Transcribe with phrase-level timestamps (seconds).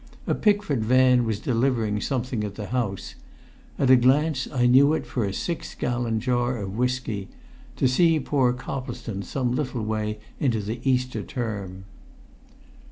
[0.25, 3.13] A Pickford van was delivering something at the house.
[3.77, 7.27] At a glance I knew it for a six gallon jar of whisky
[7.75, 11.83] to see poor Coplestone some little way into the Easter term.